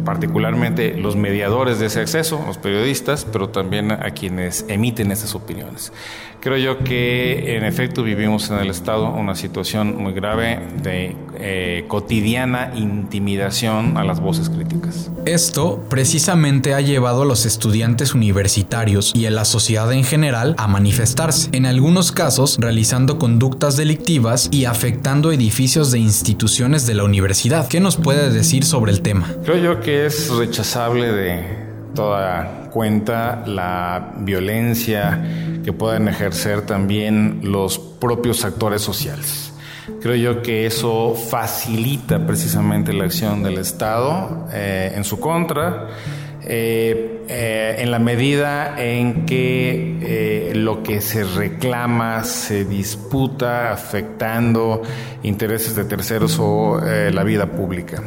particularmente 0.04 0.96
los 0.96 1.16
mediadores 1.16 1.78
de 1.78 1.86
ese 1.86 2.00
acceso, 2.00 2.42
los 2.46 2.58
periodistas, 2.58 3.26
pero 3.30 3.48
también 3.48 3.92
a 3.92 4.10
quienes 4.10 4.64
emiten 4.68 5.12
esas 5.12 5.34
opiniones. 5.34 5.92
Creo 6.40 6.56
yo 6.56 6.78
que 6.78 7.56
en 7.56 7.64
efecto 7.64 8.02
vivimos 8.02 8.50
en 8.50 8.58
el 8.58 8.70
Estado 8.70 9.10
una 9.10 9.34
situación 9.34 10.02
muy 10.02 10.14
grave 10.14 10.58
de 10.82 11.14
eh, 11.38 11.84
cotidiana 11.86 12.72
intimidación 12.74 13.98
a 13.98 14.04
las 14.04 14.20
voces 14.20 14.48
críticas. 14.48 15.10
Esto 15.26 15.84
precisamente 15.90 16.72
ha 16.72 16.80
llevado 16.80 17.22
a 17.22 17.24
los 17.26 17.44
estudiantes 17.44 18.14
universitarios 18.14 19.12
y 19.14 19.26
a 19.26 19.30
la 19.30 19.44
sociedad 19.44 19.92
en 19.92 20.02
general 20.02 20.54
a 20.56 20.66
manifestarse, 20.66 21.50
en 21.52 21.66
algunos 21.66 22.10
casos 22.10 22.56
realizando 22.58 23.18
conductas 23.18 23.76
delictivas 23.76 24.48
y 24.50 24.64
afectando 24.64 25.32
edificios 25.32 25.90
de 25.90 25.98
instituciones 25.98 26.86
de 26.86 26.94
la 26.94 27.04
universidad. 27.04 27.68
¿Qué 27.68 27.80
nos 27.80 27.98
puede 27.98 28.30
decir 28.30 28.64
sobre 28.64 28.92
el 28.92 29.02
tema? 29.02 29.30
Creo 29.44 29.58
yo 29.58 29.80
que 29.80 29.89
es 29.90 30.30
rechazable 30.30 31.12
de 31.12 31.44
toda 31.94 32.70
cuenta 32.70 33.42
la 33.46 34.12
violencia 34.18 35.22
que 35.64 35.72
puedan 35.72 36.08
ejercer 36.08 36.62
también 36.62 37.40
los 37.42 37.78
propios 37.78 38.44
actores 38.44 38.82
sociales. 38.82 39.52
Creo 40.00 40.14
yo 40.14 40.42
que 40.42 40.66
eso 40.66 41.14
facilita 41.14 42.26
precisamente 42.26 42.92
la 42.92 43.04
acción 43.04 43.42
del 43.42 43.58
Estado 43.58 44.46
eh, 44.52 44.92
en 44.94 45.04
su 45.04 45.18
contra 45.18 45.88
eh, 46.42 47.09
eh, 47.32 47.76
en 47.78 47.92
la 47.92 48.00
medida 48.00 48.74
en 48.76 49.24
que 49.24 49.98
eh, 50.02 50.52
lo 50.56 50.82
que 50.82 51.00
se 51.00 51.22
reclama 51.22 52.24
se 52.24 52.64
disputa 52.64 53.72
afectando 53.72 54.82
intereses 55.22 55.76
de 55.76 55.84
terceros 55.84 56.38
o 56.40 56.80
la 56.80 57.22
vida 57.24 57.46
pública. 57.46 58.02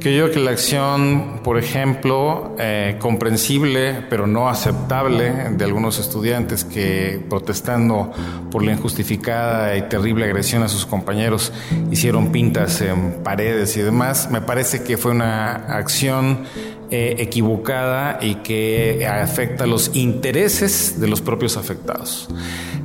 Creo 0.00 0.30
que 0.30 0.38
la 0.38 0.50
acción, 0.50 1.40
por 1.42 1.58
ejemplo, 1.58 2.56
comprensible 2.98 4.04
pero 4.10 4.26
no 4.26 4.48
aceptable 4.48 5.32
de 5.56 5.64
algunos 5.64 5.98
estudiantes 5.98 6.64
que 6.64 7.24
protestando 7.28 8.12
por 8.50 8.64
la 8.64 8.72
injustificada 8.72 9.76
y 9.76 9.82
terrible 9.82 10.24
agresión 10.24 10.62
a 10.62 10.68
sus 10.68 10.86
compañeros 10.86 11.52
hicieron 11.90 12.32
pintas 12.32 12.80
en 12.80 13.22
paredes 13.22 13.76
y 13.76 13.82
demás, 13.82 14.30
me 14.30 14.40
parece 14.40 14.82
que 14.82 14.96
fue 14.96 15.12
una 15.12 15.54
acción 15.76 16.44
eh, 16.90 17.16
equivocada 17.18 18.18
y 18.22 18.36
que 18.36 19.06
afecta 19.06 19.66
los 19.66 19.94
intereses 19.94 21.00
de 21.00 21.08
los 21.08 21.20
propios 21.20 21.56
afectados. 21.56 22.28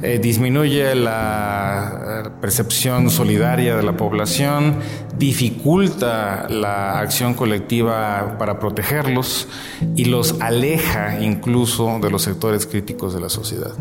Eh, 0.01 0.19
disminuye 0.21 0.93
la 0.95 2.33
percepción 2.41 3.09
solidaria 3.09 3.77
de 3.77 3.83
la 3.83 3.95
población, 3.95 4.75
dificulta 5.17 6.47
la 6.49 6.99
acción 6.99 7.35
colectiva 7.35 8.35
para 8.37 8.59
protegerlos 8.59 9.47
y 9.95 10.05
los 10.05 10.41
aleja 10.41 11.21
incluso 11.21 11.99
de 12.01 12.09
los 12.09 12.23
sectores 12.23 12.65
críticos 12.65 13.13
de 13.13 13.21
la 13.21 13.29
sociedad. 13.29 13.71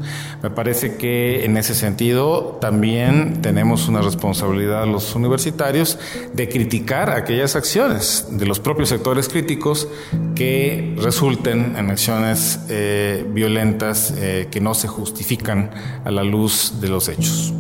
Me 0.43 0.51
parece 0.51 0.97
que 0.97 1.45
en 1.45 1.57
ese 1.57 1.75
sentido 1.75 2.59
también 2.61 3.43
tenemos 3.43 3.89
una 3.89 4.01
responsabilidad 4.01 4.87
los 4.87 5.15
universitarios 5.17 5.99
de 6.33 6.49
criticar 6.49 7.11
aquellas 7.11 7.57
acciones 7.57 8.27
de 8.31 8.47
los 8.47 8.61
propios 8.61 8.91
sectores 8.91 9.29
críticos 9.29 9.89
que 10.35 10.95
resulten 10.99 11.77
en 11.77 11.91
acciones 11.91 12.61
eh, 12.69 13.25
violentas 13.29 14.13
eh, 14.17 14.49
que 14.51 14.61
no 14.61 14.75
se 14.75 14.89
justifican 14.89 15.71
a 16.05 16.11
la 16.11 16.23
luz 16.23 16.81
de 16.81 16.89
los 16.89 17.09
hechos. 17.09 17.53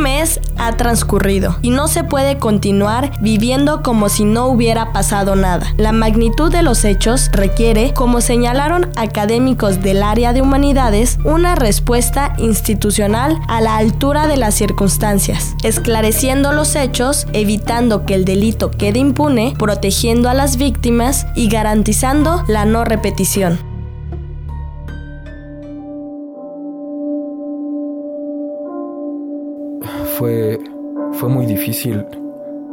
Mes 0.00 0.40
ha 0.56 0.76
transcurrido 0.76 1.56
y 1.62 1.70
no 1.70 1.86
se 1.86 2.04
puede 2.04 2.38
continuar 2.38 3.12
viviendo 3.20 3.82
como 3.82 4.08
si 4.08 4.24
no 4.24 4.46
hubiera 4.46 4.92
pasado 4.92 5.36
nada. 5.36 5.72
La 5.76 5.92
magnitud 5.92 6.50
de 6.50 6.62
los 6.62 6.84
hechos 6.84 7.30
requiere, 7.32 7.94
como 7.94 8.20
señalaron 8.20 8.90
académicos 8.96 9.82
del 9.82 10.02
área 10.02 10.32
de 10.32 10.42
humanidades, 10.42 11.18
una 11.24 11.54
respuesta 11.54 12.34
institucional 12.38 13.38
a 13.48 13.60
la 13.60 13.76
altura 13.76 14.26
de 14.26 14.36
las 14.36 14.54
circunstancias, 14.54 15.54
esclareciendo 15.62 16.52
los 16.52 16.74
hechos, 16.74 17.26
evitando 17.32 18.06
que 18.06 18.14
el 18.14 18.24
delito 18.24 18.70
quede 18.70 18.98
impune, 18.98 19.54
protegiendo 19.58 20.28
a 20.28 20.34
las 20.34 20.56
víctimas 20.56 21.26
y 21.34 21.48
garantizando 21.48 22.42
la 22.48 22.64
no 22.64 22.84
repetición. 22.84 23.69
Fue, 30.20 30.60
fue 31.12 31.30
muy 31.30 31.46
difícil 31.46 32.04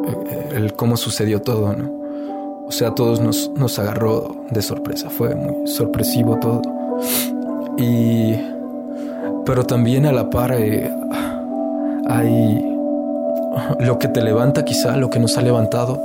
eh, 0.06 0.50
el 0.54 0.74
cómo 0.74 0.98
sucedió 0.98 1.42
todo, 1.42 1.72
¿no? 1.72 1.90
O 2.68 2.72
sea, 2.74 2.94
todos 2.94 3.22
nos, 3.22 3.50
nos 3.56 3.80
agarró 3.80 4.36
de 4.52 4.62
sorpresa, 4.62 5.10
fue 5.10 5.34
muy 5.34 5.66
sorpresivo 5.66 6.38
todo. 6.42 6.62
Y... 7.78 8.36
Pero 9.46 9.66
también 9.66 10.06
a 10.06 10.12
la 10.12 10.30
par 10.30 10.52
eh, 10.52 10.92
hay... 12.10 12.70
Lo 13.80 13.98
que 13.98 14.10
te 14.10 14.22
levanta 14.22 14.66
quizá, 14.66 14.98
lo 14.98 15.10
que 15.10 15.20
nos 15.20 15.38
ha 15.38 15.42
levantado, 15.42 16.04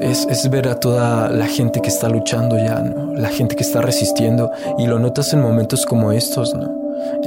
es, 0.00 0.26
es, 0.30 0.48
ver 0.48 0.66
a 0.66 0.80
toda 0.80 1.28
la 1.28 1.46
gente 1.46 1.82
que 1.82 1.88
está 1.88 2.08
luchando 2.08 2.56
ya, 2.56 2.80
¿no? 2.80 3.14
La 3.16 3.28
gente 3.28 3.54
que 3.54 3.64
está 3.64 3.82
resistiendo 3.82 4.50
y 4.78 4.86
lo 4.86 4.98
notas 4.98 5.34
en 5.34 5.42
momentos 5.42 5.84
como 5.84 6.10
estos, 6.10 6.54
¿no? 6.54 6.74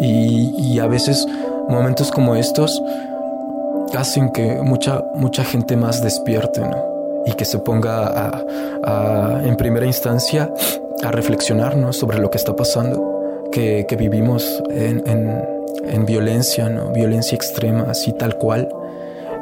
Y, 0.02 0.56
y 0.58 0.80
a 0.80 0.88
veces 0.88 1.28
momentos 1.70 2.12
como 2.12 2.36
estos 2.36 2.82
hacen 3.98 4.32
que 4.32 4.62
mucha, 4.62 5.04
mucha 5.16 5.44
gente 5.44 5.76
más 5.76 6.02
despierte, 6.02 6.62
¿no? 6.62 7.24
Y 7.26 7.34
que 7.34 7.46
se 7.46 7.60
ponga 7.60 8.08
a, 8.08 8.42
a, 8.84 9.44
en 9.44 9.56
primera 9.56 9.86
instancia 9.86 10.52
a 11.04 11.12
reflexionar, 11.12 11.78
¿no? 11.78 11.94
Sobre 11.94 12.20
lo 12.20 12.30
que 12.30 12.38
está 12.38 12.56
pasando, 12.56 13.50
que, 13.52 13.86
que 13.88 13.96
vivimos 13.96 14.64
en, 14.70 15.04
en, 15.08 15.46
en, 15.86 16.06
violencia, 16.06 16.70
¿no? 16.70 16.92
Violencia 16.92 17.36
extrema, 17.36 17.86
así 17.90 18.14
tal 18.14 18.38
cual. 18.38 18.70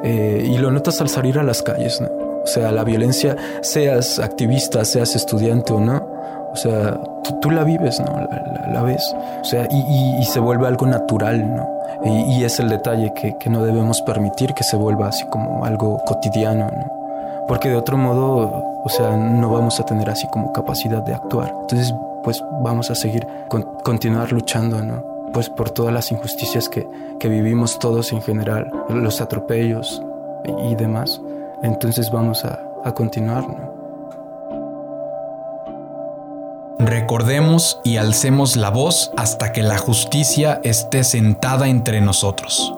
Eh, 0.04 0.44
y 0.46 0.58
lo 0.58 0.72
notas 0.72 1.02
al 1.02 1.10
salir 1.10 1.40
a 1.40 1.44
las 1.44 1.62
calles, 1.62 2.02
¿no? 2.02 2.10
O 2.44 2.48
sea, 2.48 2.72
la 2.72 2.84
violencia, 2.84 3.36
seas 3.62 4.20
activista, 4.20 4.84
seas 4.84 5.16
estudiante 5.16 5.74
o 5.74 5.80
no, 5.80 6.08
o 6.52 6.56
sea, 6.56 7.00
tú, 7.24 7.40
tú 7.40 7.52
la 7.52 7.64
vives, 7.64 8.00
¿no? 8.00 8.06
La, 8.08 8.44
la, 8.46 8.68
la, 8.74 8.84
ves. 8.84 9.16
O 9.42 9.46
sea, 9.46 9.68
y, 9.72 9.78
y, 9.78 10.20
y, 10.20 10.26
se 10.26 10.40
vuelve 10.40 10.68
algo 10.68 10.86
natural, 10.86 11.56
¿no? 11.56 11.81
Y, 12.04 12.43
es 12.43 12.60
el 12.60 12.69
detalle 12.69 13.13
que, 13.13 13.38
que, 13.38 13.49
no 13.49 13.63
debemos 13.63 14.01
permitir 14.01 14.54
que 14.54 14.63
se 14.63 14.75
vuelva 14.75 15.08
así 15.08 15.25
como 15.25 15.65
algo 15.65 15.99
cotidiano, 16.06 16.65
¿no? 16.65 17.45
Porque 17.47 17.69
de 17.69 17.75
otro 17.75 17.97
modo, 17.97 18.82
o 18.84 18.89
sea, 18.89 19.17
no 19.17 19.49
vamos 19.49 19.80
a 19.80 19.86
tener 19.86 20.10
así 20.10 20.27
como 20.27 20.51
capacidad 20.54 21.04
de 21.04 21.13
actuar. 21.13 21.54
Entonces, 21.62 21.93
pues 22.23 22.43
vamos 22.62 22.89
a 22.89 22.95
seguir, 22.95 23.27
con, 23.49 23.63
continuar 23.84 24.32
luchando, 24.32 24.82
¿no? 24.82 25.04
Pues 25.34 25.49
por 25.49 25.69
todas 25.69 25.93
las 25.93 26.12
injusticias 26.12 26.69
que, 26.69 26.88
que 27.19 27.30
vivimos 27.30 27.80
todos 27.80 28.12
en 28.12 28.21
general, 28.21 28.71
los 28.89 29.21
atropellos 29.21 30.01
y, 30.45 30.71
y 30.71 30.75
demás. 30.75 31.21
Entonces 31.63 32.10
vamos 32.12 32.43
a, 32.45 32.60
a 32.84 32.91
continuar, 32.93 33.47
¿no? 33.47 33.70
Recordemos 36.91 37.80
y 37.86 37.95
alcemos 37.95 38.58
la 38.58 38.69
voz 38.69 39.12
hasta 39.15 39.54
que 39.54 39.63
la 39.63 39.77
justicia 39.77 40.60
esté 40.65 41.06
sentada 41.06 41.69
entre 41.69 42.01
nosotros. 42.01 42.73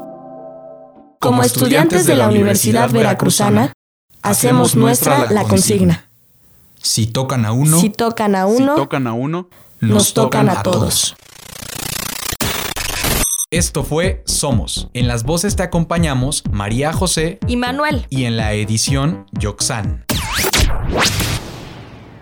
Como 1.19 1.41
estudiantes 1.41 2.05
de 2.05 2.13
la 2.13 2.27
Universidad 2.27 2.91
Veracruzana, 2.91 3.73
hacemos 4.21 4.75
nuestra 4.75 5.31
la 5.31 5.45
consigna. 5.45 6.11
Si 6.79 7.07
tocan 7.07 7.43
a 7.43 7.53
uno, 7.53 7.79
si 7.79 7.89
tocan 7.89 8.35
a 8.35 8.45
uno, 8.45 8.75
si 8.75 8.81
tocan 8.81 9.07
a 9.07 9.13
uno 9.13 9.49
nos 9.81 10.13
tocan 10.13 10.47
a 10.47 10.61
todos. 10.61 11.15
Esto 13.49 13.83
fue 13.83 14.21
Somos. 14.27 14.89
En 14.93 15.07
las 15.07 15.23
voces 15.23 15.55
te 15.55 15.63
acompañamos 15.63 16.43
María 16.51 16.93
José 16.93 17.39
y 17.47 17.55
Manuel. 17.55 18.05
Y 18.11 18.25
en 18.25 18.37
la 18.37 18.53
edición 18.53 19.25
Yoxan. 19.31 20.05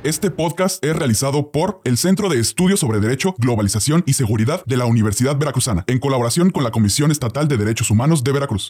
Este 0.03 0.31
podcast 0.31 0.83
es 0.83 0.95
realizado 0.95 1.51
por 1.51 1.79
el 1.83 1.95
Centro 1.95 2.27
de 2.27 2.39
Estudios 2.39 2.79
sobre 2.79 2.99
Derecho, 2.99 3.35
Globalización 3.37 4.01
y 4.07 4.13
Seguridad 4.13 4.65
de 4.65 4.75
la 4.75 4.85
Universidad 4.85 5.37
Veracruzana, 5.37 5.83
en 5.85 5.99
colaboración 5.99 6.49
con 6.49 6.63
la 6.63 6.71
Comisión 6.71 7.11
Estatal 7.11 7.47
de 7.47 7.55
Derechos 7.55 7.91
Humanos 7.91 8.23
de 8.23 8.31
Veracruz. 8.31 8.59